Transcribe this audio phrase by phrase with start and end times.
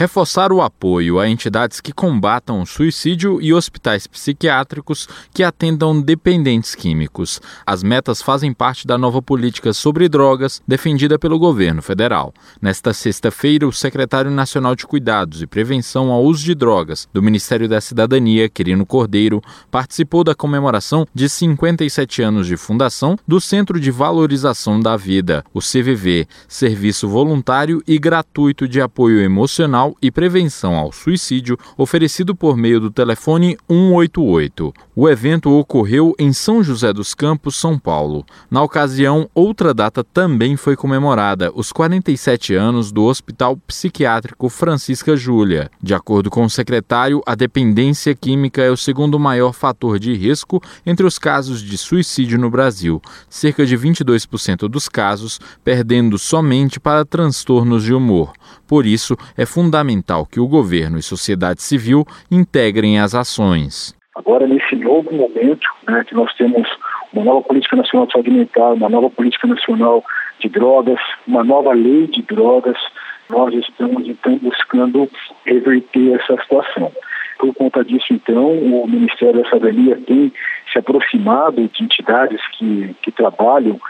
[0.00, 6.74] reforçar o apoio a entidades que combatam o suicídio e hospitais psiquiátricos que atendam dependentes
[6.74, 7.38] químicos.
[7.66, 12.32] As metas fazem parte da nova política sobre drogas defendida pelo governo federal.
[12.62, 17.68] Nesta sexta-feira, o secretário nacional de Cuidados e Prevenção ao Uso de Drogas do Ministério
[17.68, 23.90] da Cidadania, Quirino Cordeiro, participou da comemoração de 57 anos de fundação do Centro de
[23.90, 30.92] Valorização da Vida, o CVV, serviço voluntário e gratuito de apoio emocional e prevenção ao
[30.92, 34.72] suicídio, oferecido por meio do telefone 188.
[35.02, 38.22] O evento ocorreu em São José dos Campos, São Paulo.
[38.50, 45.70] Na ocasião, outra data também foi comemorada, os 47 anos do Hospital Psiquiátrico Francisca Júlia.
[45.82, 50.62] De acordo com o secretário, a dependência química é o segundo maior fator de risco
[50.84, 57.06] entre os casos de suicídio no Brasil, cerca de 22% dos casos perdendo somente para
[57.06, 58.34] transtornos de humor.
[58.66, 63.98] Por isso, é fundamental que o governo e sociedade civil integrem as ações.
[64.16, 66.68] Agora, nesse novo momento, né, que nós temos
[67.12, 70.04] uma nova política nacional de saúde mental, uma nova política nacional
[70.40, 72.76] de drogas, uma nova lei de drogas,
[73.28, 75.08] nós estamos então buscando
[75.46, 76.92] reverter essa situação.
[77.38, 80.32] Por conta disso, então, o Ministério da Cidadania tem
[80.72, 83.80] se aproximado de entidades que, que trabalham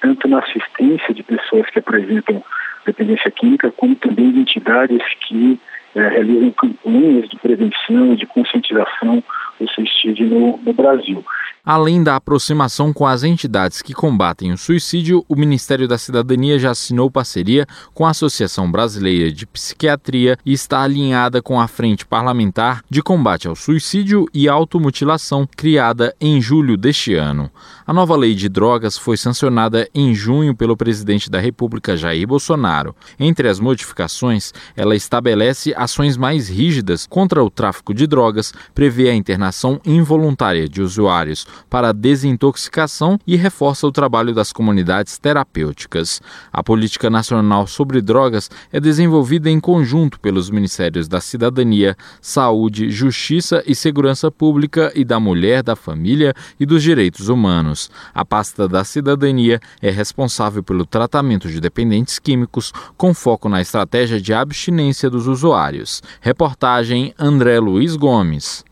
[0.00, 2.42] tanto na assistência de pessoas que apresentam
[2.86, 5.58] dependência química, como também de entidades que
[5.94, 9.22] é, realizam campanhas de prevenção, de conscientização
[9.60, 11.24] do suicídio no, no Brasil.
[11.66, 16.72] Além da aproximação com as entidades que combatem o suicídio, o Ministério da Cidadania já
[16.72, 22.84] assinou parceria com a Associação Brasileira de Psiquiatria e está alinhada com a Frente Parlamentar
[22.90, 27.50] de Combate ao Suicídio e Automutilação, criada em julho deste ano.
[27.86, 32.94] A nova lei de drogas foi sancionada em junho pelo presidente da República, Jair Bolsonaro.
[33.18, 39.14] Entre as modificações, ela estabelece ações mais rígidas contra o tráfico de drogas, prevê a
[39.14, 46.20] internação involuntária de usuários para a desintoxicação e reforça o trabalho das comunidades terapêuticas.
[46.52, 53.62] A Política Nacional sobre Drogas é desenvolvida em conjunto pelos Ministérios da Cidadania, Saúde, Justiça
[53.66, 57.90] e Segurança Pública e da Mulher, da Família e dos Direitos Humanos.
[58.14, 64.20] A pasta da Cidadania é responsável pelo tratamento de dependentes químicos, com foco na estratégia
[64.20, 66.02] de abstinência dos usuários.
[66.20, 68.64] Reportagem André Luiz Gomes.